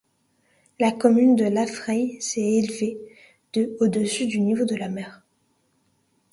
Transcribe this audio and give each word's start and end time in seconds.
La 0.79 0.91
commune 0.91 1.35
de 1.35 1.45
Laffrey 1.45 2.17
est 2.17 2.37
élevée 2.39 2.97
de 3.53 3.77
au-dessus 3.79 4.25
du 4.25 4.39
niveau 4.39 4.65
de 4.65 4.75
la 4.75 4.89
mer. 4.89 5.21